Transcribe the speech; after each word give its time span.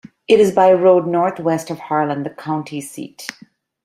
It 0.27 0.39
is 0.39 0.49
by 0.51 0.73
road 0.73 1.05
northwest 1.05 1.69
of 1.69 1.77
Harlan, 1.77 2.23
the 2.23 2.31
county 2.31 2.81
seat. 2.81 3.27